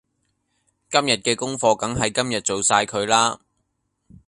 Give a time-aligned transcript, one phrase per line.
[0.89, 3.39] 今日嘅功課梗係今日做晒佢啦